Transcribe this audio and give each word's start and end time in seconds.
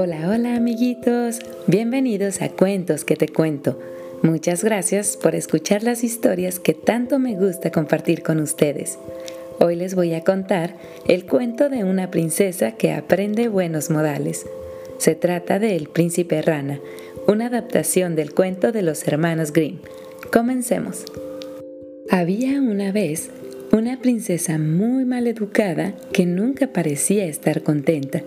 Hola, 0.00 0.30
hola 0.30 0.54
amiguitos, 0.54 1.40
bienvenidos 1.66 2.40
a 2.40 2.50
Cuentos 2.50 3.04
que 3.04 3.16
te 3.16 3.26
cuento. 3.26 3.80
Muchas 4.22 4.62
gracias 4.62 5.16
por 5.16 5.34
escuchar 5.34 5.82
las 5.82 6.04
historias 6.04 6.60
que 6.60 6.72
tanto 6.72 7.18
me 7.18 7.34
gusta 7.34 7.72
compartir 7.72 8.22
con 8.22 8.38
ustedes. 8.38 8.96
Hoy 9.58 9.74
les 9.74 9.96
voy 9.96 10.14
a 10.14 10.22
contar 10.22 10.76
el 11.08 11.26
cuento 11.26 11.68
de 11.68 11.82
una 11.82 12.12
princesa 12.12 12.76
que 12.76 12.92
aprende 12.92 13.48
buenos 13.48 13.90
modales. 13.90 14.46
Se 14.98 15.16
trata 15.16 15.58
de 15.58 15.74
El 15.74 15.88
príncipe 15.88 16.42
rana, 16.42 16.78
una 17.26 17.46
adaptación 17.46 18.14
del 18.14 18.32
cuento 18.32 18.70
de 18.70 18.82
los 18.82 19.04
hermanos 19.08 19.52
Grimm. 19.52 19.80
Comencemos. 20.32 21.06
Había 22.08 22.60
una 22.60 22.92
vez 22.92 23.30
una 23.72 24.00
princesa 24.00 24.58
muy 24.58 25.04
mal 25.04 25.26
educada 25.26 25.96
que 26.12 26.24
nunca 26.24 26.68
parecía 26.68 27.24
estar 27.24 27.64
contenta. 27.64 28.22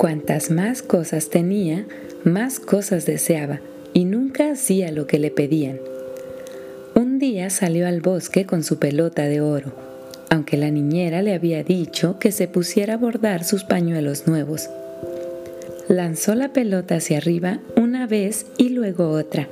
Cuantas 0.00 0.50
más 0.50 0.82
cosas 0.82 1.28
tenía, 1.28 1.86
más 2.24 2.58
cosas 2.58 3.04
deseaba 3.04 3.60
y 3.92 4.06
nunca 4.06 4.50
hacía 4.50 4.90
lo 4.90 5.06
que 5.06 5.18
le 5.18 5.30
pedían. 5.30 5.78
Un 6.94 7.18
día 7.18 7.50
salió 7.50 7.86
al 7.86 8.00
bosque 8.00 8.46
con 8.46 8.64
su 8.64 8.78
pelota 8.78 9.24
de 9.24 9.42
oro 9.42 9.90
aunque 10.30 10.56
la 10.56 10.70
niñera 10.70 11.22
le 11.22 11.34
había 11.34 11.64
dicho 11.64 12.18
que 12.18 12.30
se 12.30 12.46
pusiera 12.46 12.94
a 12.94 12.96
bordar 12.96 13.44
sus 13.44 13.64
pañuelos 13.64 14.28
nuevos. 14.28 14.70
Lanzó 15.88 16.36
la 16.36 16.52
pelota 16.52 16.94
hacia 16.94 17.18
arriba 17.18 17.58
una 17.76 18.06
vez 18.06 18.46
y 18.56 18.68
luego 18.68 19.10
otra, 19.10 19.48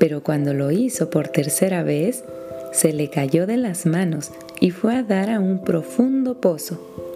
pero 0.00 0.24
cuando 0.24 0.52
lo 0.54 0.72
hizo 0.72 1.08
por 1.08 1.28
tercera 1.28 1.84
vez, 1.84 2.24
se 2.72 2.92
le 2.92 3.08
cayó 3.08 3.46
de 3.46 3.56
las 3.56 3.86
manos 3.86 4.32
y 4.60 4.72
fue 4.72 4.96
a 4.96 5.04
dar 5.04 5.30
a 5.30 5.38
un 5.38 5.62
profundo 5.62 6.40
pozo. 6.40 7.07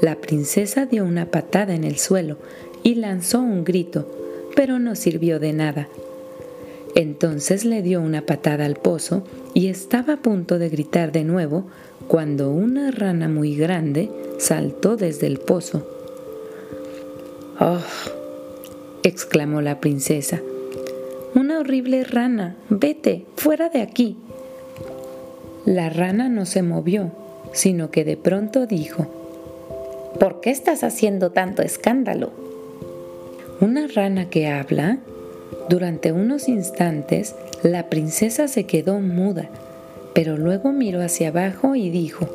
La 0.00 0.16
princesa 0.16 0.86
dio 0.86 1.04
una 1.04 1.26
patada 1.30 1.74
en 1.74 1.84
el 1.84 1.98
suelo 1.98 2.36
y 2.82 2.96
lanzó 2.96 3.40
un 3.40 3.64
grito, 3.64 4.06
pero 4.54 4.78
no 4.78 4.94
sirvió 4.96 5.38
de 5.38 5.52
nada. 5.52 5.88
Entonces 6.94 7.64
le 7.64 7.82
dio 7.82 8.00
una 8.00 8.22
patada 8.22 8.66
al 8.66 8.76
pozo 8.76 9.24
y 9.52 9.68
estaba 9.68 10.14
a 10.14 10.22
punto 10.22 10.58
de 10.58 10.68
gritar 10.68 11.10
de 11.10 11.24
nuevo 11.24 11.64
cuando 12.06 12.50
una 12.50 12.90
rana 12.90 13.28
muy 13.28 13.56
grande 13.56 14.10
saltó 14.38 14.96
desde 14.96 15.26
el 15.26 15.38
pozo. 15.38 15.88
¡Oh! 17.58 17.78
exclamó 19.02 19.60
la 19.60 19.80
princesa. 19.80 20.40
Una 21.34 21.58
horrible 21.58 22.04
rana. 22.04 22.56
Vete, 22.68 23.26
fuera 23.36 23.68
de 23.68 23.82
aquí. 23.82 24.16
La 25.64 25.88
rana 25.88 26.28
no 26.28 26.46
se 26.46 26.62
movió, 26.62 27.10
sino 27.52 27.90
que 27.90 28.04
de 28.04 28.16
pronto 28.16 28.66
dijo, 28.66 29.06
¿Por 29.06 29.23
qué 30.44 30.50
estás 30.50 30.84
haciendo 30.84 31.32
tanto 31.32 31.62
escándalo? 31.62 32.30
¿Una 33.60 33.88
rana 33.88 34.28
que 34.28 34.46
habla? 34.46 34.98
Durante 35.68 36.12
unos 36.12 36.48
instantes, 36.48 37.34
la 37.62 37.88
princesa 37.88 38.46
se 38.46 38.64
quedó 38.64 39.00
muda 39.00 39.48
pero 40.14 40.36
luego 40.36 40.72
miró 40.72 41.02
hacia 41.02 41.28
abajo 41.28 41.74
y 41.74 41.90
dijo, 41.90 42.28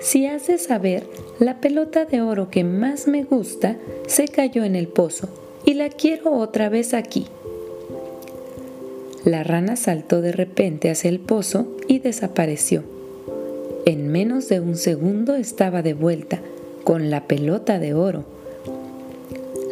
si 0.00 0.26
de 0.26 0.56
saber, 0.58 1.06
la 1.38 1.60
pelota 1.60 2.06
de 2.06 2.22
oro 2.22 2.48
que 2.50 2.64
más 2.64 3.06
me 3.06 3.22
gusta 3.22 3.76
se 4.06 4.26
cayó 4.26 4.64
en 4.64 4.74
el 4.74 4.88
pozo 4.88 5.28
y 5.66 5.74
la 5.74 5.90
quiero 5.90 6.32
otra 6.32 6.70
vez 6.70 6.94
aquí. 6.94 7.26
La 9.24 9.44
rana 9.44 9.76
saltó 9.76 10.22
de 10.22 10.32
repente 10.32 10.90
hacia 10.90 11.10
el 11.10 11.20
pozo 11.20 11.66
y 11.86 11.98
desapareció. 11.98 12.84
En 13.84 14.08
menos 14.08 14.48
de 14.48 14.60
un 14.60 14.76
segundo 14.76 15.34
estaba 15.34 15.82
de 15.82 15.92
vuelta, 15.92 16.40
con 16.84 17.10
la 17.10 17.26
pelota 17.26 17.78
de 17.78 17.94
oro. 17.94 18.24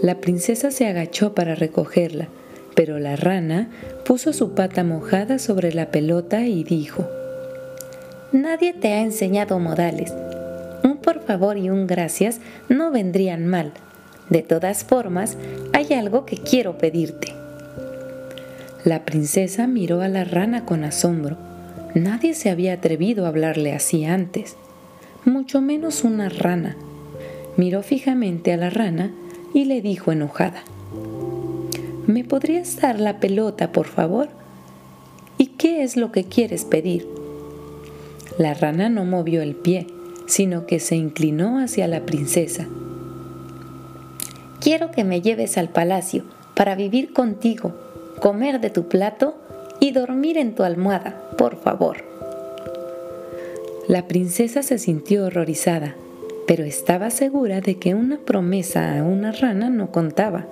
La 0.03 0.21
princesa 0.21 0.71
se 0.71 0.87
agachó 0.87 1.35
para 1.35 1.55
recogerla, 1.55 2.29
pero 2.75 2.99
la 2.99 3.17
rana 3.17 3.69
puso 4.05 4.33
su 4.33 4.55
pata 4.55 4.85
mojada 4.85 5.39
sobre 5.39 5.73
la 5.73 5.91
pelota 5.91 6.43
y 6.43 6.63
dijo, 6.63 7.07
Nadie 8.33 8.73
te 8.75 8.93
ha 8.93 9.03
enseñado 9.03 9.59
modales. 9.59 10.13
Un 10.85 10.99
por 10.99 11.21
favor 11.21 11.57
y 11.57 11.71
un 11.71 11.87
gracias 11.87 12.41
no 12.69 12.91
vendrían 12.91 13.47
mal. 13.47 13.73
De 14.31 14.43
todas 14.43 14.85
formas, 14.85 15.37
hay 15.73 15.95
algo 15.95 16.27
que 16.27 16.37
quiero 16.37 16.79
pedirte. 16.79 17.35
La 18.85 19.05
princesa 19.05 19.67
miró 19.67 20.03
a 20.03 20.09
la 20.09 20.25
rana 20.25 20.65
con 20.65 20.85
asombro. 20.85 21.37
Nadie 21.95 22.35
se 22.35 22.51
había 22.51 22.75
atrevido 22.75 23.25
a 23.25 23.29
hablarle 23.29 23.73
así 23.73 24.05
antes, 24.05 24.57
mucho 25.25 25.61
menos 25.61 26.05
una 26.05 26.29
rana. 26.29 26.77
Miró 27.59 27.83
fijamente 27.83 28.53
a 28.53 28.57
la 28.57 28.71
rana 28.71 29.11
y 29.53 29.65
le 29.65 29.83
dijo 29.83 30.13
enojada, 30.13 30.63
¿Me 32.07 32.23
podrías 32.23 32.81
dar 32.81 33.01
la 33.01 33.19
pelota, 33.19 33.73
por 33.73 33.87
favor? 33.89 34.29
¿Y 35.39 35.49
qué 35.49 35.83
es 35.83 35.97
lo 35.97 36.13
que 36.13 36.23
quieres 36.23 36.65
pedir? 36.65 37.09
La 38.39 38.55
rana 38.55 38.89
no 38.89 39.05
movió 39.05 39.43
el 39.43 39.57
pie, 39.57 39.89
sino 40.27 40.67
que 40.67 40.79
se 40.79 40.95
inclinó 40.95 41.59
hacia 41.59 41.89
la 41.89 42.07
princesa. 42.07 42.69
Quiero 44.61 44.93
que 44.93 45.03
me 45.03 45.21
lleves 45.21 45.59
al 45.59 45.69
palacio 45.69 46.23
para 46.55 46.77
vivir 46.77 47.13
contigo, 47.13 47.75
comer 48.21 48.61
de 48.61 48.71
tu 48.71 48.87
plato 48.87 49.35
y 49.81 49.91
dormir 49.91 50.39
en 50.39 50.55
tu 50.55 50.63
almohada, 50.63 51.21
por 51.37 51.61
favor. 51.61 52.05
La 53.89 54.07
princesa 54.07 54.63
se 54.63 54.79
sintió 54.79 55.27
horrorizada, 55.27 55.97
pero 56.49 56.65
estaba 56.65 57.11
segura 57.11 57.61
de 57.61 57.75
que 57.75 57.95
una 57.95 58.17
promesa 58.17 58.99
a 58.99 59.05
una 59.05 59.33
rana 59.33 59.69
no 59.69 59.93
contaba 59.93 60.47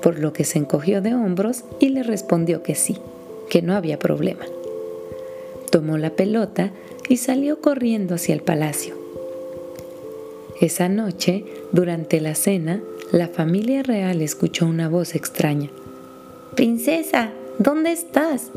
por 0.00 0.20
lo 0.20 0.32
que 0.32 0.44
se 0.44 0.60
encogió 0.60 1.02
de 1.02 1.12
hombros 1.12 1.64
y 1.80 1.88
le 1.88 2.04
respondió 2.04 2.62
que 2.62 2.76
sí, 2.76 2.96
que 3.50 3.60
no 3.60 3.74
había 3.74 3.98
problema. 3.98 4.44
Tomó 5.72 5.98
la 5.98 6.10
pelota 6.10 6.70
y 7.08 7.16
salió 7.16 7.60
corriendo 7.60 8.14
hacia 8.14 8.32
el 8.32 8.42
palacio. 8.42 8.94
Esa 10.60 10.88
noche, 10.88 11.44
durante 11.72 12.20
la 12.20 12.36
cena, 12.36 12.80
la 13.10 13.26
familia 13.26 13.82
real 13.82 14.22
escuchó 14.22 14.66
una 14.66 14.88
voz 14.88 15.16
extraña. 15.16 15.68
Princesa, 16.54 17.32
¿dónde 17.58 17.90
estás? 17.90 18.52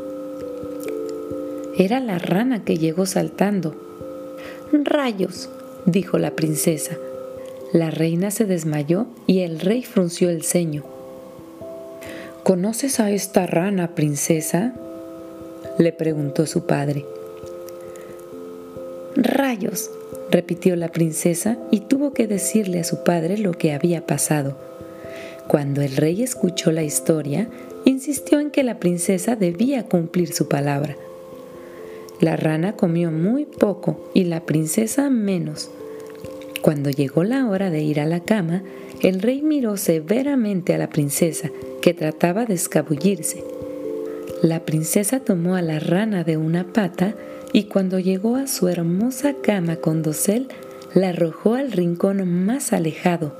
Era 1.75 1.99
la 1.99 2.19
rana 2.19 2.63
que 2.63 2.77
llegó 2.77 3.07
saltando. 3.07 3.75
Rayos, 4.71 5.49
dijo 5.85 6.17
la 6.17 6.31
princesa. 6.31 6.97
La 7.71 7.89
reina 7.89 8.31
se 8.31 8.45
desmayó 8.45 9.07
y 9.27 9.39
el 9.39 9.59
rey 9.59 9.83
frunció 9.83 10.29
el 10.29 10.43
ceño. 10.43 10.83
¿Conoces 12.43 12.99
a 12.99 13.09
esta 13.11 13.47
rana, 13.47 13.95
princesa? 13.95 14.73
le 15.79 15.91
preguntó 15.91 16.45
su 16.45 16.65
padre. 16.65 17.05
Rayos, 19.15 19.89
repitió 20.29 20.75
la 20.75 20.89
princesa 20.89 21.57
y 21.71 21.81
tuvo 21.81 22.13
que 22.13 22.27
decirle 22.27 22.79
a 22.79 22.83
su 22.83 23.03
padre 23.03 23.37
lo 23.37 23.53
que 23.53 23.73
había 23.73 24.05
pasado. 24.05 24.57
Cuando 25.47 25.81
el 25.81 25.95
rey 25.95 26.23
escuchó 26.23 26.71
la 26.71 26.83
historia, 26.83 27.47
insistió 27.85 28.39
en 28.39 28.51
que 28.51 28.63
la 28.63 28.79
princesa 28.79 29.35
debía 29.35 29.83
cumplir 29.83 30.33
su 30.33 30.47
palabra. 30.47 30.95
La 32.19 32.35
rana 32.35 32.73
comió 32.73 33.11
muy 33.11 33.45
poco 33.45 34.11
y 34.13 34.25
la 34.25 34.45
princesa 34.45 35.09
menos. 35.09 35.69
Cuando 36.61 36.89
llegó 36.89 37.23
la 37.23 37.47
hora 37.47 37.69
de 37.69 37.81
ir 37.81 37.99
a 37.99 38.05
la 38.05 38.21
cama, 38.21 38.63
el 39.01 39.21
rey 39.21 39.41
miró 39.41 39.75
severamente 39.75 40.73
a 40.73 40.77
la 40.77 40.89
princesa, 40.89 41.49
que 41.81 41.93
trataba 41.93 42.45
de 42.45 42.53
escabullirse. 42.53 43.43
La 44.41 44.61
princesa 44.61 45.19
tomó 45.19 45.55
a 45.55 45.61
la 45.61 45.79
rana 45.79 46.23
de 46.23 46.37
una 46.37 46.71
pata 46.71 47.15
y 47.51 47.63
cuando 47.63 47.99
llegó 47.99 48.37
a 48.37 48.47
su 48.47 48.69
hermosa 48.69 49.35
cama 49.41 49.75
con 49.75 50.01
dosel, 50.01 50.47
la 50.93 51.09
arrojó 51.09 51.55
al 51.55 51.71
rincón 51.71 52.45
más 52.45 52.71
alejado. 52.71 53.33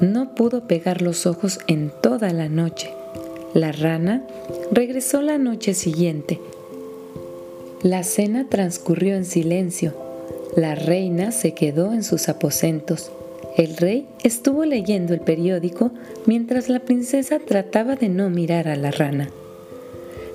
No 0.00 0.34
pudo 0.34 0.66
pegar 0.66 1.00
los 1.00 1.26
ojos 1.26 1.60
en 1.66 1.90
toda 2.02 2.32
la 2.32 2.48
noche. 2.48 2.92
La 3.54 3.72
rana 3.72 4.26
regresó 4.72 5.22
la 5.22 5.38
noche 5.38 5.72
siguiente. 5.72 6.40
La 7.84 8.02
cena 8.02 8.46
transcurrió 8.48 9.14
en 9.14 9.26
silencio. 9.26 9.92
La 10.56 10.74
reina 10.74 11.32
se 11.32 11.52
quedó 11.52 11.92
en 11.92 12.02
sus 12.02 12.30
aposentos. 12.30 13.12
El 13.58 13.76
rey 13.76 14.06
estuvo 14.22 14.64
leyendo 14.64 15.12
el 15.12 15.20
periódico 15.20 15.90
mientras 16.24 16.70
la 16.70 16.80
princesa 16.80 17.38
trataba 17.40 17.94
de 17.94 18.08
no 18.08 18.30
mirar 18.30 18.68
a 18.68 18.76
la 18.76 18.90
rana. 18.90 19.28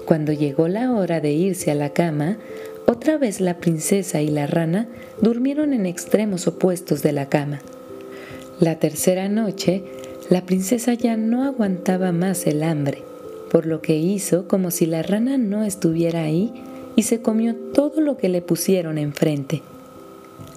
Cuando 0.06 0.32
llegó 0.32 0.68
la 0.68 0.92
hora 0.94 1.22
de 1.22 1.32
irse 1.32 1.72
a 1.72 1.76
la 1.76 1.90
cama, 1.90 2.38
otra 2.86 3.18
vez 3.18 3.42
la 3.42 3.58
princesa 3.58 4.22
y 4.22 4.28
la 4.28 4.46
rana 4.46 4.88
durmieron 5.20 5.74
en 5.74 5.88
extremos 5.88 6.46
opuestos 6.46 7.02
de 7.02 7.14
la 7.14 7.30
cama. 7.30 7.62
La 8.60 8.78
tercera 8.78 9.28
noche, 9.28 9.84
la 10.30 10.46
princesa 10.46 10.94
ya 10.94 11.18
no 11.18 11.44
aguantaba 11.44 12.12
más 12.12 12.46
el 12.46 12.62
hambre, 12.62 13.02
por 13.50 13.66
lo 13.66 13.82
que 13.82 13.98
hizo 13.98 14.48
como 14.48 14.70
si 14.70 14.86
la 14.86 15.02
rana 15.02 15.40
no 15.40 15.64
estuviera 15.64 16.22
ahí 16.22 16.54
y 17.00 17.04
se 17.04 17.22
comió 17.22 17.56
todo 17.56 18.02
lo 18.02 18.18
que 18.18 18.28
le 18.28 18.42
pusieron 18.42 18.98
enfrente. 18.98 19.62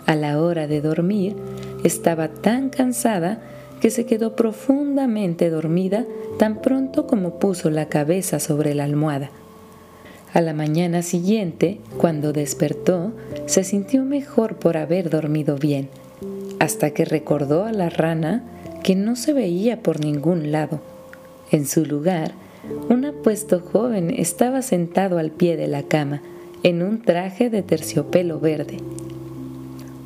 A 0.07 0.17
la 0.17 0.43
hora 0.43 0.67
de 0.67 0.81
dormir, 0.81 1.37
estaba 1.85 2.27
tan 2.27 2.69
cansada 2.69 3.41
que 3.81 3.91
se 3.91 4.07
quedó 4.07 4.35
profundamente 4.35 5.51
dormida 5.51 6.05
tan 6.41 6.61
pronto 6.61 7.07
como 7.07 7.39
puso 7.39 7.71
la 7.71 7.87
cabeza 7.87 8.41
sobre 8.41 8.75
la 8.75 8.83
almohada. 8.83 9.31
A 10.35 10.41
la 10.41 10.53
mañana 10.53 11.03
siguiente, 11.03 11.79
cuando 11.97 12.33
despertó, 12.33 13.13
se 13.47 13.63
sintió 13.63 14.03
mejor 14.03 14.57
por 14.57 14.77
haber 14.77 15.11
dormido 15.11 15.59
bien, 15.59 15.91
hasta 16.59 16.91
que 16.91 17.05
recordó 17.05 17.67
a 17.67 17.73
la 17.73 17.89
rana 17.89 18.43
que 18.83 18.97
no 18.97 19.15
se 19.15 19.33
veía 19.33 19.81
por 19.81 20.01
ningún 20.01 20.51
lado. 20.51 20.81
En 21.53 21.69
su 21.69 21.87
lugar, 21.87 22.33
un 22.89 23.05
apuesto 23.05 23.61
joven 23.61 24.11
estaba 24.11 24.61
sentado 24.63 25.19
al 25.19 25.31
pie 25.31 25.57
de 25.57 25.69
la 25.69 25.85
cama, 25.85 26.21
en 26.63 26.83
un 26.83 27.03
traje 27.03 27.51
de 27.51 27.63
terciopelo 27.63 28.39
verde. 28.39 28.79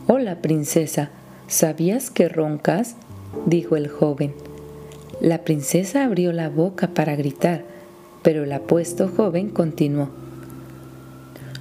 Hola, 0.07 0.41
princesa, 0.41 1.11
¿sabías 1.49 2.11
que 2.11 2.29
roncas? 2.29 2.97
dijo 3.45 3.77
el 3.77 3.89
joven. 3.89 4.35
La 5.21 5.45
princesa 5.45 6.05
abrió 6.05 6.33
la 6.33 6.49
boca 6.49 6.89
para 6.95 7.15
gritar, 7.15 7.65
pero 8.23 8.45
el 8.45 8.53
apuesto 8.53 9.09
joven 9.09 9.51
continuó. 9.51 10.09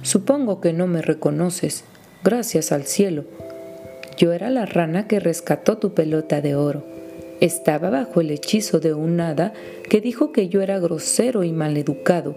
Supongo 0.00 0.60
que 0.60 0.72
no 0.72 0.86
me 0.86 1.02
reconoces, 1.02 1.84
gracias 2.24 2.72
al 2.72 2.84
cielo. 2.84 3.24
Yo 4.16 4.32
era 4.32 4.48
la 4.48 4.64
rana 4.64 5.06
que 5.06 5.20
rescató 5.20 5.76
tu 5.76 5.92
pelota 5.92 6.40
de 6.40 6.54
oro. 6.54 6.84
Estaba 7.40 7.90
bajo 7.90 8.22
el 8.22 8.30
hechizo 8.30 8.80
de 8.80 8.94
un 8.94 9.20
hada 9.20 9.52
que 9.90 10.00
dijo 10.00 10.32
que 10.32 10.48
yo 10.48 10.62
era 10.62 10.78
grosero 10.78 11.44
y 11.44 11.52
maleducado. 11.52 12.36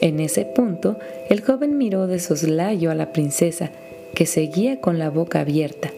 En 0.00 0.20
ese 0.20 0.44
punto, 0.44 0.98
el 1.28 1.42
joven 1.42 1.76
miró 1.76 2.06
de 2.06 2.20
soslayo 2.20 2.90
a 2.90 2.94
la 2.94 3.12
princesa, 3.12 3.70
que 4.14 4.26
seguía 4.26 4.80
con 4.80 4.98
la 4.98 5.10
boca 5.10 5.40
abierta. 5.40 5.90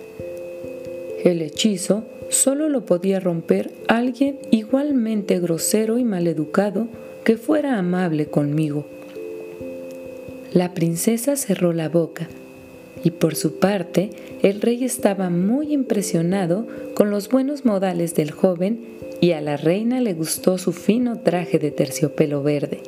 El 1.23 1.43
hechizo 1.43 2.05
solo 2.31 2.69
lo 2.69 2.87
podía 2.87 3.21
romper 3.21 3.71
alguien 3.89 4.39
igualmente 4.51 5.39
grosero 5.39 5.99
y 5.99 6.05
maleducado 6.05 6.87
que 7.25 7.37
fuera 7.37 7.79
amable 7.79 8.27
conmigo. 8.27 8.87
La 10.53 10.73
princesa 10.75 11.37
cerró 11.37 11.73
la 11.73 11.89
boca 11.89 12.29
y 13.05 13.13
por 13.13 13.37
su 13.37 13.59
parte 13.59 14.11
el 14.43 14.61
rey 14.61 14.85
estaba 14.85 15.31
muy 15.31 15.73
impresionado 15.73 16.67
con 16.95 17.11
los 17.11 17.29
buenos 17.29 17.65
modales 17.65 18.15
del 18.15 18.31
joven 18.31 18.81
y 19.21 19.33
a 19.33 19.41
la 19.41 19.57
reina 19.57 20.01
le 20.01 20.15
gustó 20.15 20.59
su 20.59 20.73
fino 20.73 21.19
traje 21.19 21.59
de 21.59 21.71
terciopelo 21.71 22.43
verde. 22.43 22.83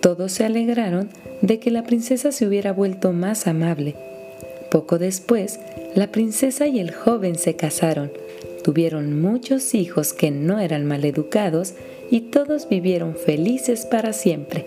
Todos 0.00 0.32
se 0.32 0.44
alegraron 0.44 1.08
de 1.42 1.58
que 1.58 1.70
la 1.70 1.84
princesa 1.84 2.32
se 2.32 2.46
hubiera 2.46 2.72
vuelto 2.72 3.12
más 3.12 3.46
amable. 3.46 3.94
Poco 4.70 4.98
después, 4.98 5.60
la 5.94 6.08
princesa 6.08 6.66
y 6.66 6.78
el 6.78 6.92
joven 6.92 7.36
se 7.36 7.56
casaron 7.56 8.10
Tuvieron 8.62 9.20
muchos 9.20 9.74
hijos 9.74 10.12
que 10.12 10.30
no 10.30 10.58
eran 10.58 10.84
maleducados 10.84 11.74
y 12.10 12.20
todos 12.22 12.68
vivieron 12.68 13.16
felices 13.16 13.86
para 13.86 14.12
siempre. 14.12 14.66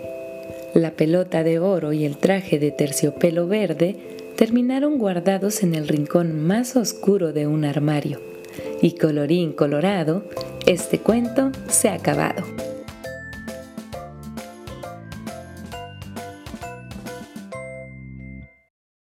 La 0.73 0.91
pelota 0.91 1.43
de 1.43 1.59
oro 1.59 1.93
y 1.93 2.05
el 2.05 2.17
traje 2.17 2.57
de 2.57 2.71
terciopelo 2.71 3.47
verde 3.47 3.95
terminaron 4.35 4.97
guardados 4.97 5.61
en 5.61 5.75
el 5.75 5.87
rincón 5.87 6.41
más 6.41 6.75
oscuro 6.75 7.33
de 7.33 7.45
un 7.45 7.65
armario. 7.65 8.19
Y 8.81 8.93
colorín 8.93 9.53
colorado, 9.53 10.23
este 10.65 10.99
cuento 10.99 11.51
se 11.67 11.89
ha 11.89 11.93
acabado. 11.93 12.43